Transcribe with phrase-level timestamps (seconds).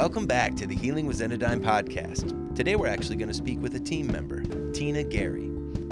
[0.00, 2.56] Welcome back to the Healing with Xenodyne podcast.
[2.56, 4.42] Today we're actually going to speak with a team member,
[4.72, 5.50] Tina Gary.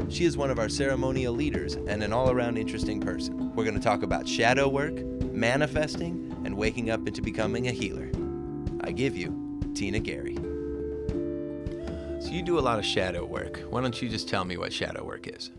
[0.09, 3.55] She is one of our ceremonial leaders and an all around interesting person.
[3.55, 8.11] We're going to talk about shadow work, manifesting, and waking up into becoming a healer.
[8.81, 10.37] I give you Tina Gary.
[12.23, 13.63] So, you do a lot of shadow work.
[13.69, 15.51] Why don't you just tell me what shadow work is?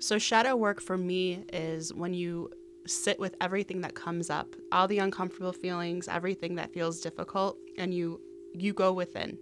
[0.00, 2.50] So, shadow work for me is when you
[2.86, 7.92] sit with everything that comes up, all the uncomfortable feelings, everything that feels difficult, and
[7.92, 8.20] you
[8.54, 9.38] you go within.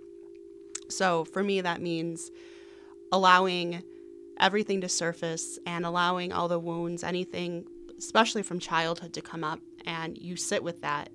[0.88, 2.30] So for me that means
[3.12, 3.83] allowing
[4.41, 7.64] everything to surface and allowing all the wounds, anything
[7.96, 11.11] especially from childhood to come up and you sit with that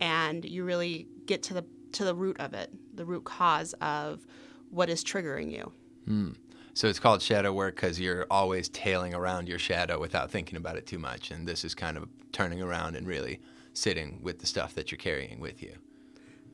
[0.00, 4.26] and you really get to the to the root of it, the root cause of
[4.70, 5.72] what is triggering you.
[6.04, 6.30] Hmm.
[6.78, 10.76] So it's called shadow work because you're always tailing around your shadow without thinking about
[10.76, 11.32] it too much.
[11.32, 13.40] And this is kind of turning around and really
[13.72, 15.74] sitting with the stuff that you're carrying with you.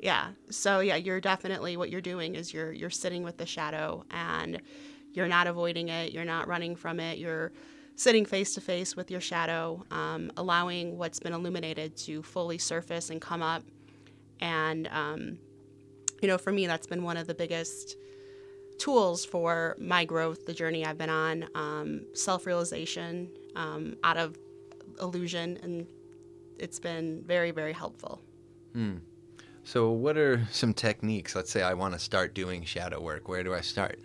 [0.00, 0.30] Yeah.
[0.48, 4.62] So yeah, you're definitely what you're doing is you're you're sitting with the shadow and
[5.12, 6.12] you're not avoiding it.
[6.12, 7.18] You're not running from it.
[7.18, 7.52] You're
[7.96, 13.10] sitting face to face with your shadow, um, allowing what's been illuminated to fully surface
[13.10, 13.62] and come up.
[14.40, 15.38] And um,
[16.22, 17.96] you know, for me, that's been one of the biggest
[18.78, 24.36] tools for my growth, the journey I've been on, um, self realization um, out of
[25.00, 25.86] illusion, and
[26.58, 28.20] it's been very, very helpful.
[28.72, 28.96] Hmm.
[29.64, 31.34] So, what are some techniques?
[31.34, 33.28] Let's say I want to start doing shadow work.
[33.28, 33.98] Where do I start?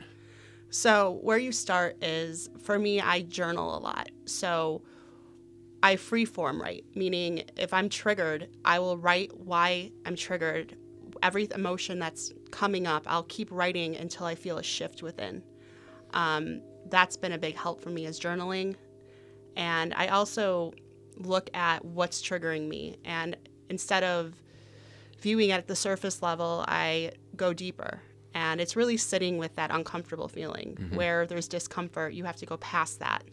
[0.69, 4.09] So, where you start is for me, I journal a lot.
[4.25, 4.81] So,
[5.81, 10.75] I freeform write, meaning if I'm triggered, I will write why I'm triggered,
[11.23, 15.41] every emotion that's coming up, I'll keep writing until I feel a shift within.
[16.13, 18.75] Um, that's been a big help for me is journaling.
[19.55, 20.73] And I also
[21.15, 22.97] look at what's triggering me.
[23.05, 23.37] And
[23.69, 24.33] instead of
[25.21, 28.01] viewing it at the surface level, I go deeper.
[28.33, 30.97] And it's really sitting with that uncomfortable feeling mm-hmm.
[30.97, 32.13] where there's discomfort.
[32.13, 33.23] You have to go past that.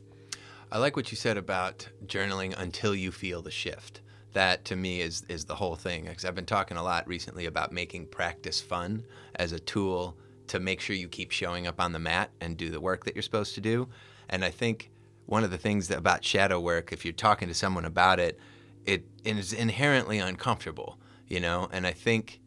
[0.71, 4.03] I like what you said about journaling until you feel the shift
[4.37, 7.47] that to me is is the whole thing because I've been talking a lot recently
[7.47, 9.03] about making practice fun
[9.35, 10.15] as a tool
[10.49, 13.17] to make sure you keep showing up on the mat and do the work that
[13.17, 13.89] you're supposed to do.
[14.29, 14.91] And I think
[15.25, 18.39] one of the things about shadow work, if you're talking to someone about it,
[18.85, 21.69] it is inherently uncomfortable, you know.
[21.73, 22.41] And I think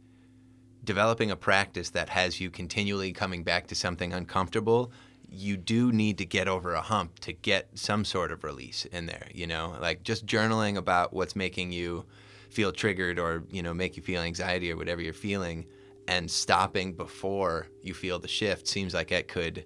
[0.83, 4.91] developing a practice that has you continually coming back to something uncomfortable
[5.31, 9.05] you do need to get over a hump to get some sort of release in
[9.05, 9.75] there, you know?
[9.79, 12.05] Like just journaling about what's making you
[12.49, 15.65] feel triggered or, you know, make you feel anxiety or whatever you're feeling
[16.07, 19.65] and stopping before you feel the shift seems like it could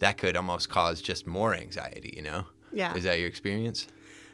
[0.00, 2.44] that could almost cause just more anxiety, you know?
[2.72, 2.94] Yeah.
[2.94, 3.86] Is that your experience?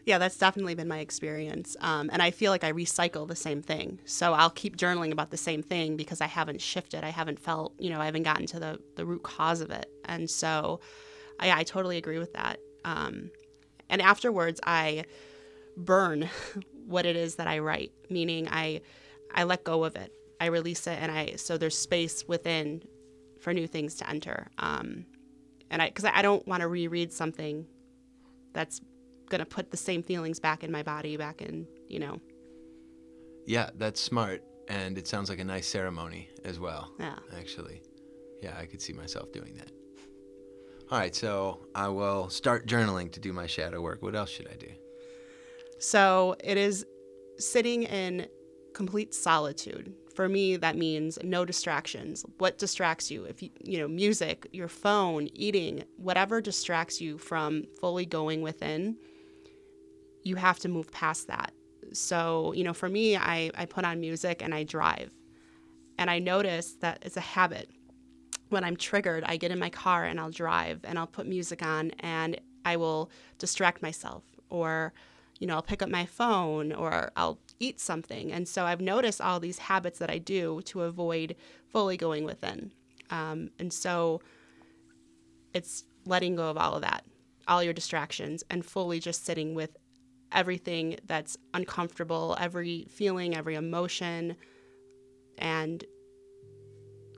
[0.06, 1.76] Yeah, that's definitely been my experience.
[1.80, 4.00] Um, and I feel like I recycle the same thing.
[4.04, 7.04] So I'll keep journaling about the same thing because I haven't shifted.
[7.04, 9.86] I haven't felt, you know, I haven't gotten to the, the root cause of it.
[10.06, 10.80] And so
[11.38, 12.58] I, I totally agree with that.
[12.84, 13.30] Um,
[13.88, 15.04] and afterwards, I
[15.76, 16.28] burn
[16.86, 18.80] what it is that I write, meaning I,
[19.34, 20.12] I let go of it.
[20.40, 22.82] I release it, and I so there's space within
[23.40, 24.48] for new things to enter.
[24.58, 25.04] Um,
[25.70, 27.66] and I, because I, I don't want to reread something
[28.54, 28.80] that's
[29.30, 32.20] going to put the same feelings back in my body, back in, you know.
[33.46, 34.42] Yeah, that's smart.
[34.68, 36.92] And it sounds like a nice ceremony as well.
[36.98, 37.16] Yeah.
[37.36, 37.82] Actually.
[38.42, 39.70] Yeah, I could see myself doing that.
[40.90, 44.02] All right, so I will start journaling to do my shadow work.
[44.02, 44.68] What else should I do?
[45.78, 46.84] So it is
[47.38, 48.26] sitting in
[48.74, 49.94] complete solitude.
[50.14, 52.24] For me, that means no distractions.
[52.38, 53.24] What distracts you?
[53.24, 58.96] If you, you know, music, your phone, eating, whatever distracts you from fully going within,
[60.22, 61.52] you have to move past that.
[61.92, 65.10] So, you know, for me, I, I put on music and I drive.
[65.98, 67.70] And I notice that it's a habit.
[68.48, 71.62] When I'm triggered, I get in my car and I'll drive and I'll put music
[71.62, 74.92] on and I will distract myself or,
[75.38, 78.32] you know, I'll pick up my phone or I'll eat something.
[78.32, 81.36] And so I've noticed all these habits that I do to avoid
[81.70, 82.72] fully going within.
[83.10, 84.20] Um, and so
[85.54, 87.04] it's letting go of all of that,
[87.46, 89.76] all your distractions, and fully just sitting with
[90.32, 94.36] everything that's uncomfortable, every feeling, every emotion,
[95.38, 95.84] and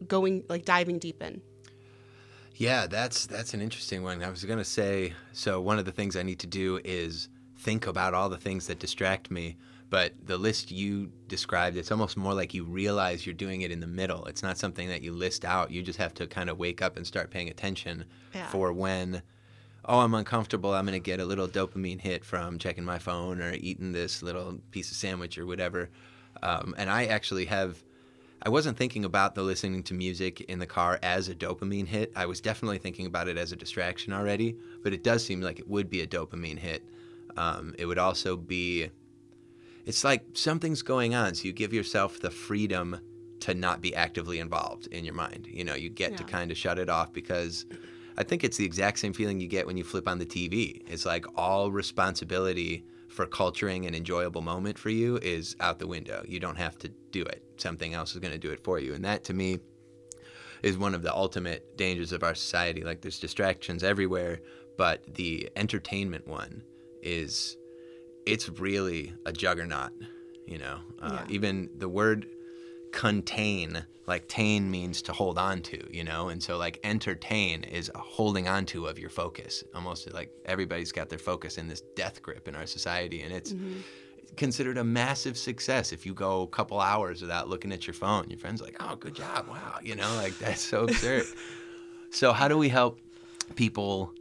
[0.06, 1.41] going like diving deep in.
[2.56, 4.23] Yeah, that's that's an interesting one.
[4.23, 5.61] I was gonna say so.
[5.61, 7.29] One of the things I need to do is
[7.59, 9.56] think about all the things that distract me.
[9.88, 13.81] But the list you described, it's almost more like you realize you're doing it in
[13.81, 14.25] the middle.
[14.25, 15.70] It's not something that you list out.
[15.70, 18.47] You just have to kind of wake up and start paying attention yeah.
[18.47, 19.23] for when
[19.84, 20.73] oh, I'm uncomfortable.
[20.73, 24.23] I'm going to get a little dopamine hit from checking my phone or eating this
[24.23, 25.90] little piece of sandwich or whatever.
[26.43, 27.82] Um, and I actually have
[28.44, 32.12] I wasn't thinking about the listening to music in the car as a dopamine hit.
[32.17, 35.61] I was definitely thinking about it as a distraction already, but it does seem like
[35.61, 36.82] it would be a dopamine hit.
[37.37, 38.90] Um, it would also be,
[39.87, 41.37] it's like something's going on.
[41.37, 42.99] So you give yourself the freedom
[43.40, 45.46] to not be actively involved in your mind.
[45.49, 47.64] You know, you get to kind of shut it off because
[48.17, 50.82] I think it's the exact same feeling you get when you flip on the TV.
[50.87, 56.25] It's like all responsibility for culturing an enjoyable moment for you is out the window.
[56.26, 57.43] You don't have to do it.
[57.59, 58.94] Something else is going to do it for you.
[58.94, 59.59] And that to me
[60.62, 62.82] is one of the ultimate dangers of our society.
[62.82, 64.41] Like there's distractions everywhere,
[64.79, 66.62] but the entertainment one
[67.03, 67.56] is
[68.26, 69.93] it's really a juggernaut,
[70.47, 70.79] you know.
[71.00, 71.26] Uh, Yeah.
[71.35, 72.26] even the word
[72.93, 76.29] contain like tain means to hold on to you know?
[76.29, 79.65] And so like entertain is a holding on to of your focus.
[79.75, 83.53] Almost like everybody's got their focus in this death grip in our society and it's
[83.53, 83.81] mm-hmm.
[84.37, 88.29] considered a massive success if you go a couple hours without looking at your phone.
[88.29, 89.49] Your friends like oh good job.
[89.49, 90.15] Wow you know?
[90.17, 91.25] Like that's so absurd.
[92.15, 93.00] So how do we help
[93.55, 94.12] people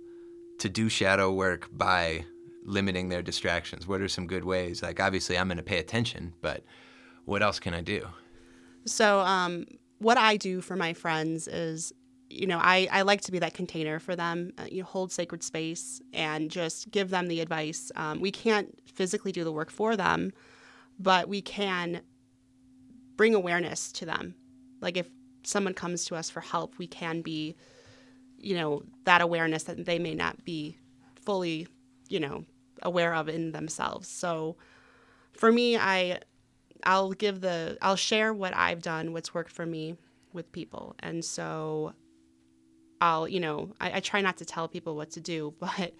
[0.60, 2.24] to do shadow work by
[2.64, 3.86] limiting their distractions?
[3.86, 4.82] What are some good ways?
[4.82, 6.64] Like obviously i'm going to pay attention but
[7.26, 8.08] what else can i do
[8.86, 9.66] So, um,
[10.00, 11.94] what I do for my friends is,
[12.30, 14.52] you know, I, I like to be that container for them.
[14.58, 17.92] Uh, you hold sacred space and just give them the advice.
[17.96, 20.32] Um, we can't physically do the work for them,
[20.98, 22.02] but we can
[23.16, 24.34] bring awareness to them.
[24.80, 25.08] Like if
[25.44, 27.56] someone comes to us for help, we can be,
[28.38, 30.78] you know, that awareness that they may not be
[31.16, 31.68] fully,
[32.10, 32.46] you know,
[32.82, 34.08] aware of in themselves.
[34.08, 34.56] So
[35.34, 36.20] for me, I
[36.84, 39.96] I'll give the I'll share what I've done, what's worked for me
[40.34, 40.96] with people.
[41.00, 41.94] And so
[43.00, 45.94] I'll, you know, I, I try not to tell people what to do, but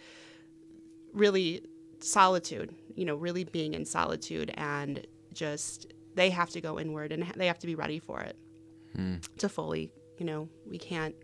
[1.14, 1.66] really
[2.00, 7.24] solitude, you know, really being in solitude and just they have to go inward and
[7.36, 8.38] they have to be ready for it
[9.38, 11.16] to fully, you know, we can't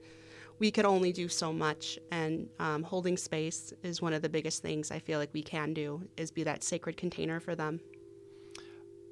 [0.59, 1.99] we could only do so much.
[2.11, 5.73] And um, holding space is one of the biggest things i feel like we can
[5.73, 7.79] do is be that sacred container for them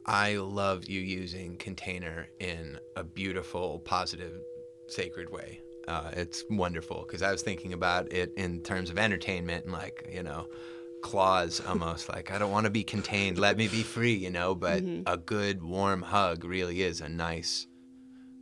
[0.05, 4.39] I love you using container in a beautiful, positive,
[4.87, 5.61] sacred way.
[5.87, 10.07] Uh, it's wonderful because I was thinking about it in terms of entertainment and like,
[10.11, 10.47] you know,
[11.01, 13.37] claws almost like, I don't want to be contained.
[13.39, 17.67] Let me be free, you know, but a good, warm hug really is a nice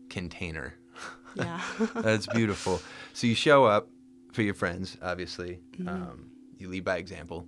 [0.10, 0.76] container.
[1.36, 1.62] yeah
[1.96, 2.82] That's beautiful.
[3.14, 3.88] So you show up
[4.34, 5.60] for your friends, obviously.
[5.88, 6.28] Um,
[6.58, 7.48] you lead by example,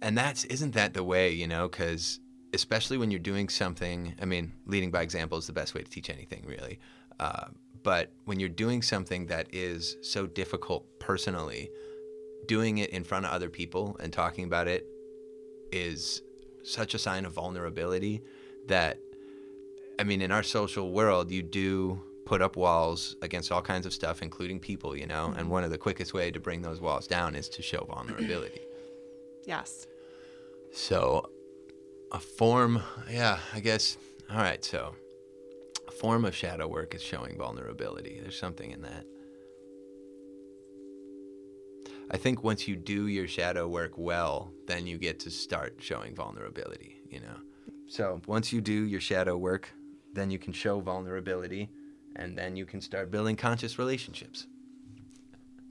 [0.00, 1.68] and that's isn't that the way, you know?
[1.68, 2.20] Because
[2.52, 5.90] especially when you're doing something, I mean, leading by example is the best way to
[5.90, 6.78] teach anything, really.
[7.18, 7.46] Uh,
[7.82, 11.70] but when you're doing something that is so difficult personally,
[12.46, 14.86] doing it in front of other people and talking about it
[15.72, 16.22] is
[16.64, 18.22] such a sign of vulnerability
[18.68, 18.98] that
[19.98, 23.92] I mean, in our social world, you do put up walls against all kinds of
[23.92, 25.34] stuff, including people, you know.
[25.36, 28.62] And one of the quickest way to bring those walls down is to show vulnerability.
[29.46, 29.86] yes
[30.72, 31.28] so,
[32.12, 33.96] a form, yeah, I guess.
[34.30, 34.94] All right, so
[35.88, 38.20] a form of shadow work is showing vulnerability.
[38.20, 39.04] There's something in that.
[42.10, 46.14] I think once you do your shadow work well, then you get to start showing
[46.14, 47.36] vulnerability, you know.
[47.88, 49.70] So, once you do your shadow work,
[50.12, 51.70] then you can show vulnerability
[52.16, 54.46] and then you can start building conscious relationships.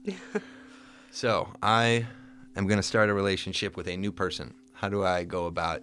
[1.12, 2.06] so, I
[2.56, 4.52] am going to start a relationship with a new person.
[4.72, 5.82] How do I go about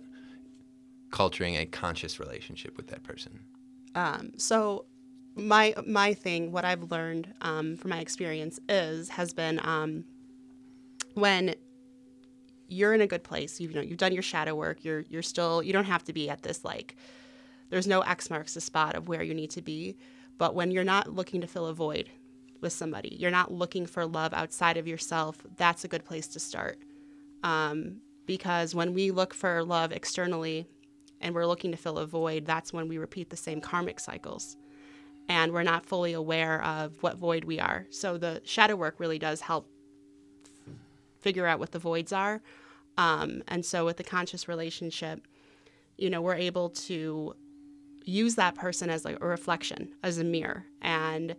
[1.12, 3.40] culturing a conscious relationship with that person?
[3.96, 4.86] Um, so
[5.36, 10.06] my my thing, what I've learned um, from my experience is has been um,
[11.14, 11.56] when
[12.68, 13.60] you're in a good place.
[13.60, 14.84] You know, you've done your shadow work.
[14.84, 15.64] You're you're still.
[15.64, 16.96] You don't have to be at this like.
[17.70, 19.98] There's no X marks the spot of where you need to be.
[20.38, 22.10] But when you're not looking to fill a void
[22.62, 25.46] with somebody, you're not looking for love outside of yourself.
[25.58, 26.80] That's a good place to start.
[27.44, 30.68] Um, because when we look for love externally,
[31.22, 34.58] and we're looking to fill a void, that's when we repeat the same karmic cycles.
[35.28, 37.86] And we're not fully aware of what void we are.
[37.92, 39.70] So the shadow work really does help
[41.22, 42.42] figure out what the voids are.
[42.98, 45.28] Um, and so with the conscious relationship,
[45.98, 47.36] you know, we're able to
[48.06, 50.66] use that person as like a reflection, as a mirror.
[50.82, 51.36] And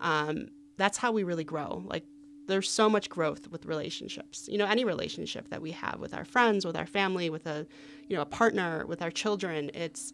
[0.00, 1.82] um, that's how we really grow.
[1.86, 2.04] Like
[2.46, 4.48] there's so much growth with relationships.
[4.50, 7.66] You know, any relationship that we have with our friends, with our family, with a,
[8.08, 10.12] you know, a partner, with our children, it's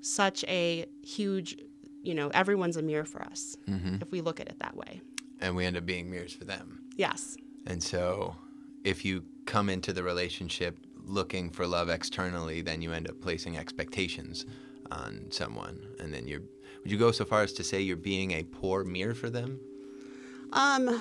[0.00, 1.56] such a huge,
[2.02, 5.00] you know, everyone's a mirror for us if we look at it that way.
[5.40, 6.84] And we end up being mirrors for them.
[6.96, 7.36] Yes.
[7.66, 8.36] And so,
[8.84, 13.56] if you come into the relationship looking for love externally, then you end up placing
[13.56, 14.46] expectations
[14.90, 16.42] on someone, and then you're.
[16.82, 19.60] Would you go so far as to say you're being a poor mirror for them?
[20.52, 21.00] Um,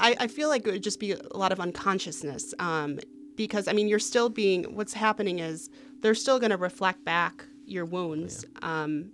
[0.00, 2.54] I, I feel like it would just be a lot of unconsciousness.
[2.58, 2.98] Um,
[3.36, 4.74] because I mean, you're still being.
[4.74, 8.44] What's happening is they're still going to reflect back your wounds.
[8.62, 9.12] Um,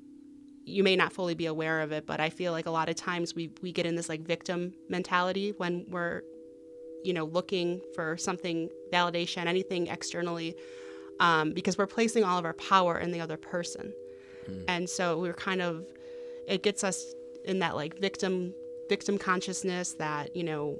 [0.64, 2.96] you may not fully be aware of it, but I feel like a lot of
[2.96, 6.22] times we we get in this like victim mentality when we're,
[7.04, 10.56] you know, looking for something validation, anything externally,
[11.20, 13.92] um, because we're placing all of our power in the other person,
[14.66, 15.84] and so we're kind of,
[16.48, 17.14] it gets us
[17.44, 18.52] in that like victim
[18.88, 20.78] victim consciousness that you know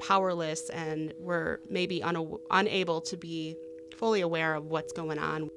[0.00, 3.54] powerless and we're maybe una- unable to be
[3.96, 5.48] fully aware of what's going on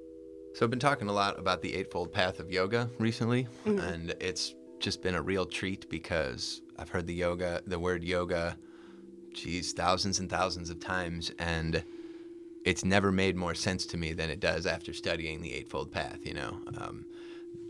[0.53, 4.55] So I've been talking a lot about the Eightfold Path of Yoga recently, and it's
[4.79, 8.57] just been a real treat because I've heard the yoga, the word yoga,
[9.33, 11.83] geez, thousands and thousands of times, and
[12.65, 16.19] it's never made more sense to me than it does after studying the Eightfold Path.
[16.23, 17.05] You know, um,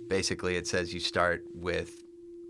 [0.07, 2.03] basically, it says you start with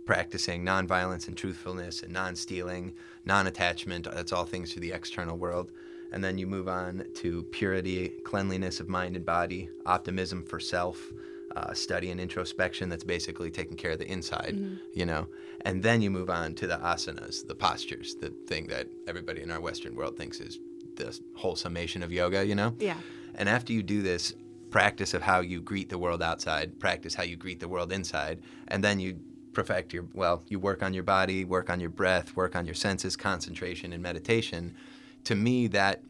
[0.08, 2.94] practicing nonviolence and truthfulness and non-stealing,
[3.26, 4.08] non-attachment.
[4.12, 5.72] That's all things to the external world.
[6.12, 11.12] And then you move on to purity, cleanliness of mind and body, optimism for self,
[11.56, 12.88] uh, study and introspection.
[12.88, 14.56] That's basically taking care of the inside,
[14.94, 15.28] you know.
[15.62, 19.52] And then you move on to the asanas, the postures, the thing that everybody in
[19.52, 20.60] our Western world thinks is
[20.96, 22.74] the whole summation of yoga, you know.
[22.80, 22.98] yeah
[23.36, 24.34] And after you do this
[24.70, 28.42] practice of how you greet the world outside, practice how you greet the world inside,
[28.70, 29.20] and then you
[29.58, 32.76] perfect your, well, you work on your body, work on your breath, work on your
[32.76, 34.76] senses, concentration, and meditation.
[35.24, 36.04] To me, that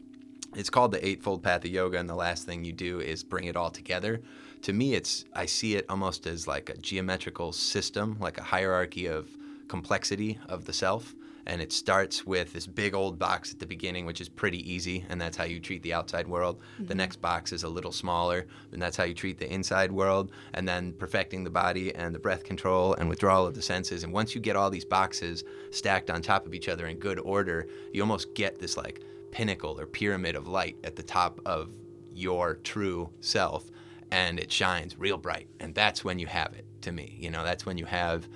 [0.54, 3.44] it's called the Eightfold Path of Yoga, and the last thing you do is bring
[3.44, 4.20] it all together.
[4.60, 9.06] To me, it's, I see it almost as like a geometrical system, like a hierarchy
[9.06, 9.30] of
[9.66, 11.14] complexity of the self
[11.48, 15.04] and it starts with this big old box at the beginning, which is pretty easy,
[15.08, 16.60] and that's how you treat the outside world.
[16.78, 16.98] The mm-hmm.
[16.98, 20.68] next box is a little smaller, and that's how you treat the inside world, and
[20.68, 24.04] then perfecting the body and the breath control and withdrawal of the senses.
[24.04, 27.18] And once you get all these boxes stacked on top of each other in good
[27.18, 31.70] order, you almost get this like pinnacle or pyramid of light at the top of
[32.12, 33.70] your true self,
[34.10, 35.48] and it shines real bright.
[35.60, 37.16] And that's when you have it to me.
[37.18, 38.28] You know, that's when you have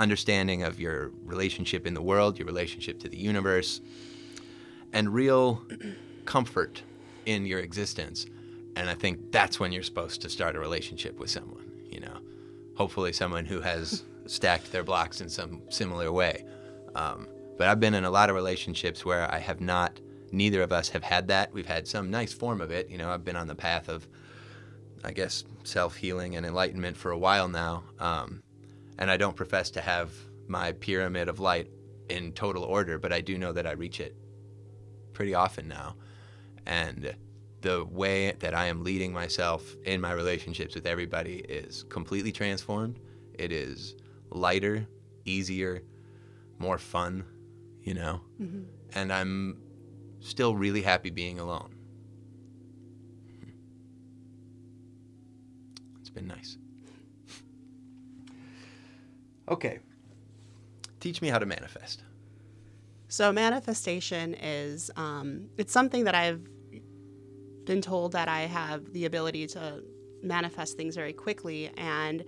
[0.00, 3.80] understanding of your relationship in the world, your relationship to the universe,
[4.92, 5.62] and real
[6.24, 6.82] comfort
[7.26, 8.26] in your existence.
[8.76, 12.18] And I think that's when you're supposed to start a relationship with someone, you know,
[12.76, 16.44] hopefully someone who has stacked their blocks in some similar way.
[16.94, 17.28] Um,
[17.58, 20.00] but I've been in a lot of relationships where I have not,
[20.32, 21.52] neither of us have had that.
[21.52, 22.88] We've had some nice form of it.
[22.88, 24.08] You know, I've been on the path of,
[25.04, 27.84] I guess, self healing and enlightenment for a while now.
[27.98, 28.42] Um,
[29.00, 30.12] and I don't profess to have
[30.46, 31.68] my pyramid of light
[32.10, 34.14] in total order, but I do know that I reach it
[35.14, 35.96] pretty often now.
[36.66, 37.14] And
[37.62, 42.98] the way that I am leading myself in my relationships with everybody is completely transformed.
[43.34, 43.96] It is
[44.30, 44.86] lighter,
[45.24, 45.82] easier,
[46.58, 47.24] more fun,
[47.82, 48.20] you know?
[48.40, 48.62] Mm-hmm.
[48.94, 49.62] And I'm
[50.20, 51.74] still really happy being alone.
[53.42, 53.50] Hmm.
[56.00, 56.58] It's been nice.
[59.50, 59.80] Okay.
[61.00, 62.04] Teach me how to manifest.
[63.08, 66.46] So manifestation is um, it's something that I've
[67.64, 69.82] been told that I have the ability to
[70.22, 72.24] manifest things very quickly, and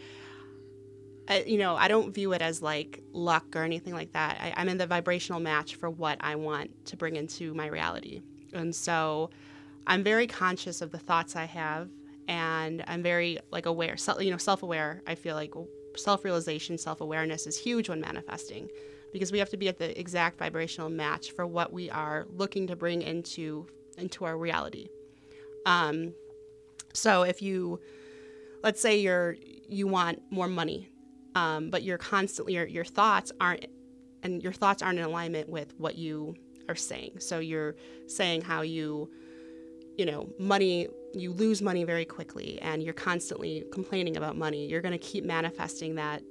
[1.28, 4.38] I, you know I don't view it as like luck or anything like that.
[4.40, 8.22] I, I'm in the vibrational match for what I want to bring into my reality,
[8.52, 9.30] and so
[9.86, 11.88] I'm very conscious of the thoughts I have,
[12.26, 15.02] and I'm very like aware, self, you know, self-aware.
[15.06, 15.54] I feel like
[15.96, 18.68] self-realization, self-awareness is huge when manifesting
[19.12, 22.66] because we have to be at the exact vibrational match for what we are looking
[22.66, 23.66] to bring into
[23.98, 24.88] into our reality.
[25.66, 26.14] Um,
[26.94, 27.80] so if you,
[28.62, 29.36] let's say you're
[29.68, 30.88] you want more money,
[31.34, 33.66] um, but you're constantly your your thoughts aren't
[34.22, 36.34] and your thoughts aren't in alignment with what you
[36.68, 37.18] are saying.
[37.18, 37.74] So you're
[38.06, 39.10] saying how you,
[39.96, 44.66] you know, money you lose money very quickly, and you're constantly complaining about money.
[44.66, 46.22] You're going to keep manifesting that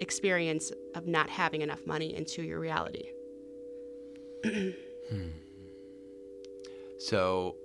[0.00, 3.04] experience of not having enough money into your reality.
[7.04, 7.56] So,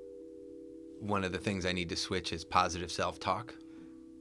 [0.99, 3.55] one of the things I need to switch is positive self talk.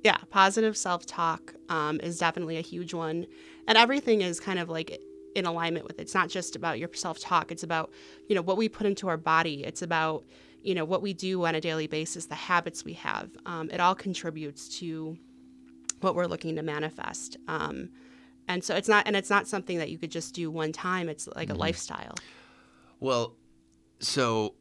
[0.05, 3.27] Yeah, positive self talk um, is definitely a huge one.
[3.67, 5.03] And everything is kind of like
[5.35, 6.03] in alignment with it.
[6.03, 7.91] It's not just about your self talk, it's about,
[8.29, 9.65] you know, what we put into our body.
[9.65, 10.25] It's about,
[10.63, 13.31] you know, what we do on a daily basis, the habits we have.
[13.47, 15.17] Um, it all contributes to
[16.01, 17.37] what we're looking to manifest.
[17.47, 17.91] Um,
[18.47, 21.09] and so it's not, and it's not something that you could just do one time.
[21.09, 22.15] It's like a lifestyle.
[23.01, 23.37] Well,
[24.01, 24.55] so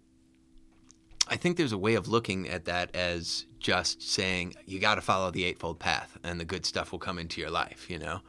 [1.29, 5.01] I think there's a way of looking at that as just saying you got to
[5.01, 8.21] follow the eightfold path and the good stuff will come into your life, you know?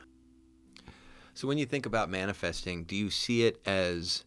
[1.34, 4.24] So when you think about manifesting, do you see it as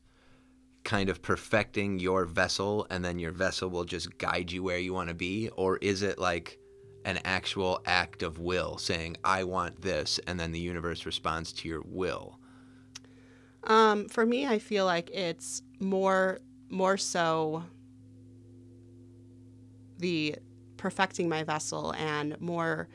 [0.83, 4.93] kind of perfecting your vessel and then your vessel will just guide you where you
[4.93, 5.49] want to be?
[5.49, 6.57] Or is it like
[7.05, 11.67] an actual act of will saying, I want this, and then the universe responds to
[11.67, 12.39] your will?
[13.63, 17.63] Um, for me, I feel like it's more more so
[19.97, 20.35] the
[20.77, 22.87] perfecting my vessel and more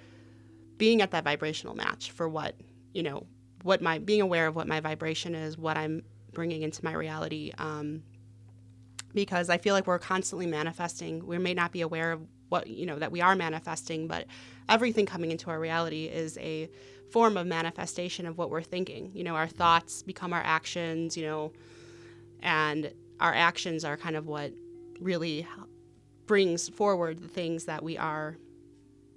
[0.79, 2.57] being at that vibrational match for what
[2.93, 3.27] you know
[3.63, 6.03] what my being aware of what my vibration is what i'm
[6.37, 8.03] bringing into my reality um,
[9.15, 11.27] because i feel like we're constantly manifesting.
[11.27, 14.27] We may not be aware of what you know that we are manifesting but
[14.69, 16.69] everything coming into our reality is a
[17.11, 19.11] form of manifestation of what we're thinking.
[19.15, 21.53] You know our thoughts become our actions you know
[22.41, 24.53] and our actions are kind of what
[25.01, 25.47] really
[26.27, 28.37] brings forward the things that we are,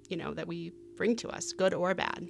[0.08, 2.28] you know, that we bring to us, good or bad.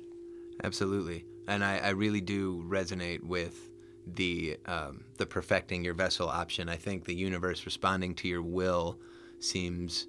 [0.65, 3.70] Absolutely, and I, I really do resonate with
[4.07, 6.69] the um, the perfecting your vessel option.
[6.69, 8.99] I think the universe responding to your will
[9.39, 10.07] seems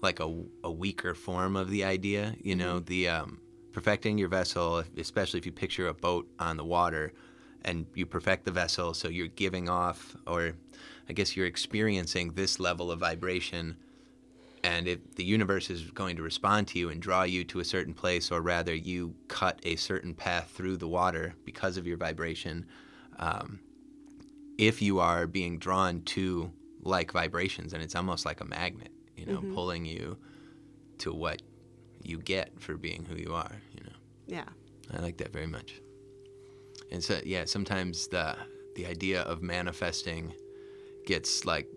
[0.00, 2.34] like a, a weaker form of the idea.
[2.42, 2.86] You know, mm-hmm.
[2.86, 3.40] the um,
[3.72, 7.12] perfecting your vessel, especially if you picture a boat on the water,
[7.64, 10.52] and you perfect the vessel, so you're giving off, or
[11.08, 13.76] I guess you're experiencing this level of vibration
[14.64, 17.64] and if the universe is going to respond to you and draw you to a
[17.64, 21.96] certain place, or rather, you cut a certain path through the water because of your
[21.96, 22.66] vibration,
[23.18, 23.60] um,
[24.58, 26.52] if you are being drawn to
[26.82, 29.54] like vibrations, and it's almost like a magnet, you know, mm-hmm.
[29.54, 30.16] pulling you
[30.98, 31.42] to what
[32.02, 33.96] you get for being who you are, you know.
[34.26, 34.44] Yeah.
[34.92, 35.80] I like that very much.
[36.90, 38.36] And so, yeah, sometimes the
[38.74, 40.32] the idea of manifesting
[41.06, 41.68] gets like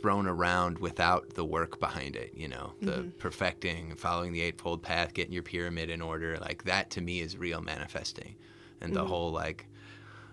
[0.00, 3.10] thrown around without the work behind it, you know, the mm-hmm.
[3.18, 6.38] perfecting, following the eightfold path, getting your pyramid in order.
[6.38, 8.36] Like that to me is real manifesting.
[8.80, 9.02] And mm-hmm.
[9.02, 9.66] the whole like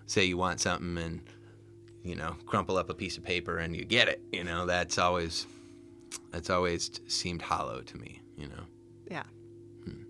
[0.08, 1.20] say you want something and
[2.02, 4.98] you know, crumple up a piece of paper and you get it, you know, that's
[4.98, 5.46] always
[6.30, 8.64] that's always seemed hollow to me, you know.
[9.10, 9.24] Yeah.
[9.84, 10.02] Hmm.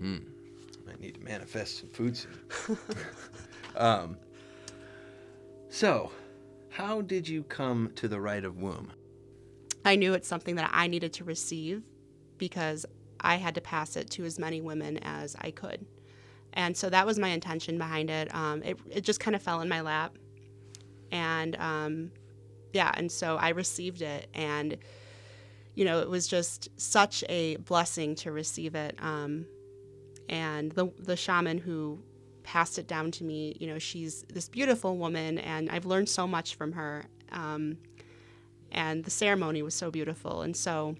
[0.00, 0.18] Hmm.
[0.90, 2.78] I need to manifest some food soon.
[3.76, 4.16] um,
[5.68, 6.10] so,
[6.70, 8.92] how did you come to the rite of womb?
[9.84, 11.84] I knew it's something that I needed to receive
[12.38, 12.86] because
[13.20, 15.86] I had to pass it to as many women as I could.
[16.52, 18.34] And so that was my intention behind it.
[18.34, 20.16] Um, it, it just kind of fell in my lap.
[21.12, 22.10] And um,
[22.72, 24.28] yeah, and so I received it.
[24.34, 24.76] And,
[25.74, 28.96] you know, it was just such a blessing to receive it.
[28.98, 29.46] Um,
[30.28, 32.00] and the, the shaman who
[32.46, 33.56] passed it down to me.
[33.60, 37.04] You know, she's this beautiful woman, and I've learned so much from her.
[37.32, 37.76] Um,
[38.70, 40.96] and the ceremony was so beautiful, and so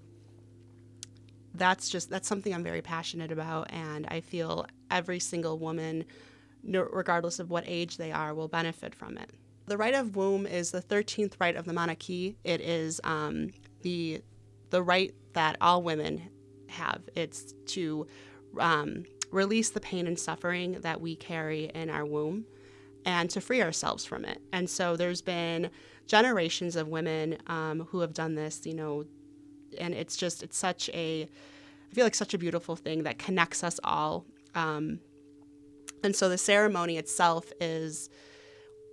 [1.59, 6.05] that's just that's something I'm very passionate about, and I feel every single woman,
[6.65, 9.31] regardless of what age they are, will benefit from it.
[9.67, 12.37] The rite of womb is the 13th rite of the Kea.
[12.45, 13.51] It is um,
[13.83, 14.23] the
[14.71, 16.31] the right that all women
[16.69, 17.03] have.
[17.15, 18.07] It's to
[18.59, 22.47] um, release the pain and suffering that we carry in our womb
[23.05, 24.41] and to free ourselves from it.
[24.53, 25.71] And so there's been
[26.07, 29.05] generations of women um, who have done this, you know,
[29.79, 31.29] and it's just, it's such a,
[31.91, 34.25] I feel like such a beautiful thing that connects us all.
[34.55, 35.01] Um,
[36.03, 38.11] and so the ceremony itself is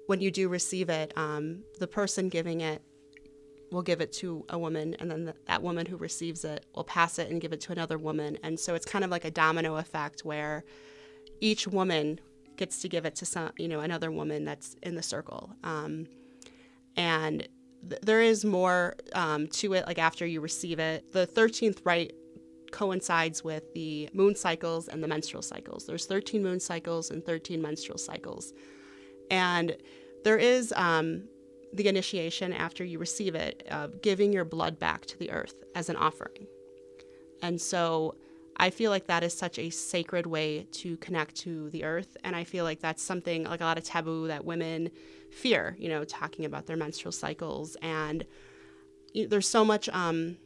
[0.07, 2.81] when you do receive it, um, the person giving it
[3.71, 6.83] will give it to a woman, and then the, that woman who receives it will
[6.83, 8.37] pass it and give it to another woman.
[8.43, 10.63] And so it's kind of like a domino effect where
[11.41, 12.19] each woman
[12.55, 15.55] gets to give it to some, you know, another woman that's in the circle.
[15.63, 16.07] Um,
[16.95, 17.47] and
[17.89, 21.11] th- there is more um, to it, like after you receive it.
[21.11, 22.13] The 13th rite
[22.71, 25.85] coincides with the moon cycles and the menstrual cycles.
[25.85, 28.53] There's 13 moon cycles and 13 menstrual cycles.
[29.29, 29.77] And
[30.23, 31.23] there is um,
[31.71, 35.89] the initiation after you receive it of giving your blood back to the earth as
[35.89, 36.47] an offering.
[37.41, 38.15] And so
[38.57, 42.17] I feel like that is such a sacred way to connect to the earth.
[42.23, 44.91] And I feel like that's something like a lot of taboo that women
[45.31, 47.75] fear, you know, talking about their menstrual cycles.
[47.81, 48.25] And
[49.27, 50.37] there's so much um,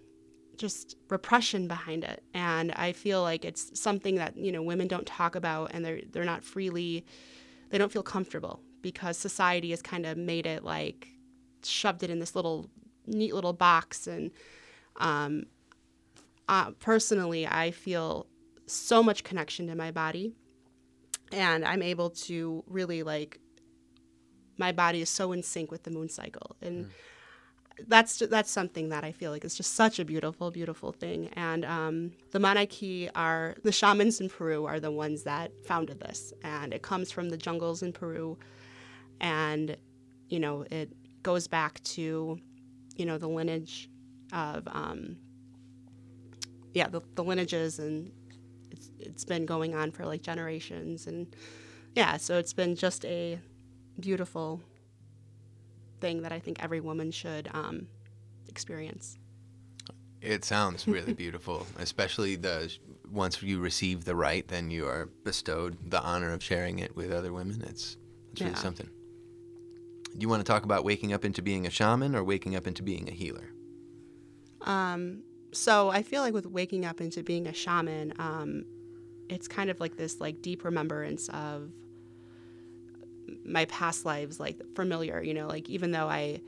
[0.57, 2.23] just repression behind it.
[2.33, 6.01] And I feel like it's something that, you know, women don't talk about and they're,
[6.11, 7.05] they're not freely,
[7.69, 11.09] they don't feel comfortable because society has kind of made it like
[11.63, 12.69] shoved it in this little
[13.05, 14.31] neat little box and
[14.97, 15.45] um,
[16.49, 18.27] uh, personally i feel
[18.65, 20.33] so much connection to my body
[21.31, 23.39] and i'm able to really like
[24.57, 26.89] my body is so in sync with the moon cycle and mm.
[27.87, 31.29] that's that's something that I feel like is just such a beautiful, beautiful thing.
[31.33, 36.33] And um, the Munay-Ki are the shamans in Peru are the ones that founded this,
[36.43, 38.37] and it comes from the jungles in Peru,
[39.21, 39.77] and
[40.29, 42.39] you know it goes back to
[42.95, 43.89] you know the lineage
[44.33, 45.17] of um,
[46.77, 48.11] yeah the, the lineages and
[48.71, 51.35] it's, it's been going on for like generations and
[51.95, 53.39] yeah so it's been just a
[53.99, 54.61] beautiful
[55.99, 57.87] thing that I think every woman should um,
[58.47, 59.17] experience.
[60.21, 62.71] It sounds really beautiful, especially the
[63.11, 67.11] once you receive the rite, then you are bestowed the honor of sharing it with
[67.11, 67.63] other women.
[67.63, 67.97] It's
[68.31, 68.59] it's really Yeah.
[68.59, 68.89] something.
[70.13, 72.67] Do you want to talk about waking up into being a shaman or waking up
[72.67, 73.49] into being a healer?
[74.61, 75.23] Um,
[75.57, 78.63] so I feel like with waking up into being a shaman, um,
[79.29, 81.71] it's kind of like this like deep remembrance of
[83.43, 86.41] my past lives, like familiar, you know, like even though I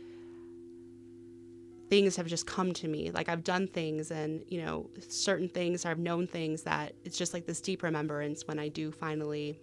[1.89, 5.85] things have just come to me, like I've done things and, you know, certain things,
[5.85, 9.59] or I've known things that it's just like this deep remembrance when I do finally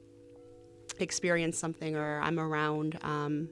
[0.98, 3.48] experience something or I'm around, um,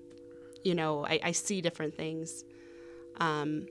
[0.64, 2.44] you know, I, I see different things.
[3.20, 3.66] Um,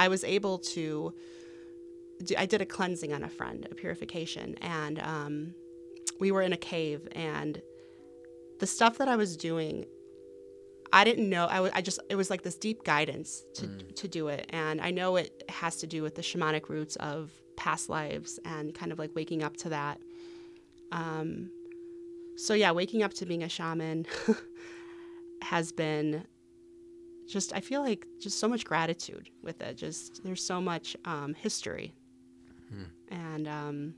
[0.00, 1.14] I was able to.
[2.24, 5.54] Do, I did a cleansing on a friend, a purification, and um,
[6.18, 7.06] we were in a cave.
[7.12, 7.60] And
[8.58, 9.86] the stuff that I was doing,
[10.92, 11.46] I didn't know.
[11.46, 13.66] I wa- I just it was like this deep guidance to
[14.00, 17.30] to do it, and I know it has to do with the shamanic roots of
[17.56, 20.00] past lives and kind of like waking up to that.
[20.92, 21.50] Um,
[22.36, 24.06] so yeah, waking up to being a shaman
[25.42, 26.24] has been
[27.30, 29.76] just I feel like just so much gratitude with it.
[29.76, 31.94] Just there's so much um, history,
[33.08, 33.94] and um,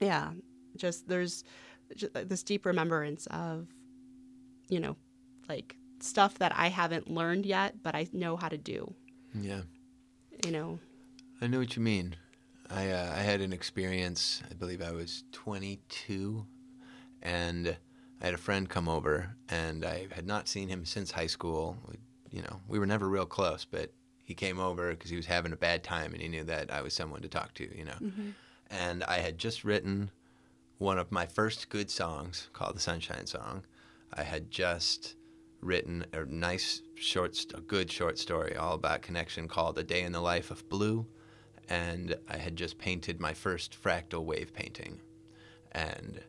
[0.00, 0.32] yeah,
[0.76, 1.44] just there's
[1.96, 3.66] just this deep remembrance of,
[4.68, 4.96] you know,
[5.48, 8.94] like stuff that I haven't learned yet, but I know how to do.
[9.34, 9.62] Yeah.
[10.44, 10.78] You know,
[11.40, 12.16] I know what you mean.
[12.70, 14.42] I uh, I had an experience.
[14.50, 16.46] I believe I was 22,
[17.22, 17.76] and
[18.20, 21.78] I had a friend come over, and I had not seen him since high school.
[21.88, 21.98] We-
[22.32, 25.52] You know, we were never real close, but he came over because he was having
[25.52, 27.76] a bad time, and he knew that I was someone to talk to.
[27.76, 28.30] You know, mm-hmm.
[28.70, 30.12] and I had just written
[30.78, 33.64] one of my first good songs called the Sunshine Song.
[34.14, 35.16] I had just
[35.60, 40.12] written a nice short, a good short story all about connection called "A Day in
[40.12, 41.08] the Life of Blue,"
[41.68, 45.00] and I had just painted my first fractal wave painting,
[45.72, 46.22] and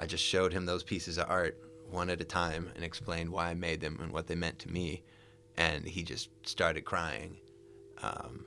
[0.00, 1.58] I just showed him those pieces of art
[1.90, 4.72] one at a time and explained why I made them and what they meant to
[4.72, 5.02] me,
[5.58, 7.36] and he just started crying,
[8.02, 8.46] um,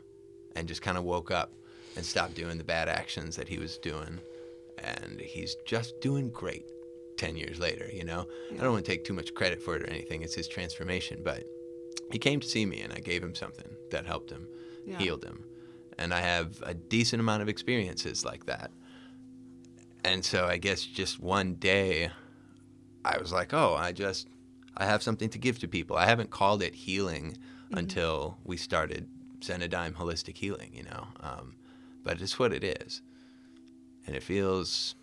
[0.56, 1.52] and just kind of woke up
[1.96, 4.20] and stopped doing the bad actions that he was doing,
[4.80, 6.66] and he's just doing great.
[7.18, 8.26] 10 years later, you know?
[8.52, 10.24] I don't want to take too much credit for it or anything.
[10.24, 11.44] It's his transformation, but
[12.12, 14.48] he came to see me and I gave him something that helped him,
[14.84, 14.98] Yeah.
[14.98, 15.46] healed him.
[16.00, 18.72] And I have a decent amount of experiences like that.
[20.04, 22.12] And so I guess just one day
[23.06, 24.28] I was like, "Oh, I just
[24.76, 27.38] I have something to give to people." I haven't called it healing
[27.72, 29.08] until we started
[29.40, 31.08] Zenadime holistic healing, you know.
[31.20, 31.56] Um,
[32.04, 33.02] but it's what it is.
[34.06, 34.96] And it feels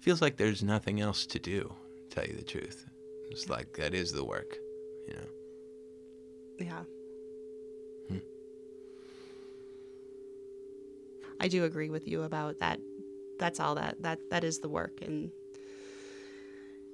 [0.00, 1.74] feels like there's nothing else to do,
[2.10, 2.86] to tell you the truth.
[3.30, 4.56] It's like that is the work,
[5.08, 5.28] you know.
[6.60, 6.82] yeah.
[8.08, 8.18] Hmm.
[11.40, 12.78] I do agree with you about that.
[13.38, 15.30] That's all that that that is the work, and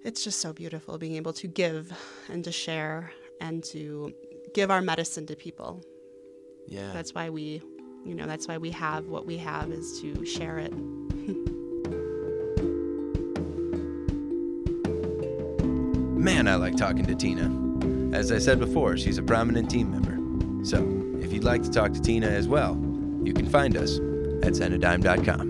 [0.04, 1.92] it's just so beautiful being able to give
[2.28, 4.14] and to share and to
[4.54, 5.82] give our medicine to people.
[6.66, 6.90] Yeah.
[6.92, 7.62] That's why we,
[8.04, 10.72] you know, that's why we have what we have is to share it.
[16.16, 18.16] Man, I like talking to Tina.
[18.16, 20.64] As I said before, she's a prominent team member.
[20.64, 20.78] So,
[21.20, 22.74] if you'd like to talk to Tina as well,
[23.24, 23.96] you can find us
[24.42, 25.49] at Zenadime.com.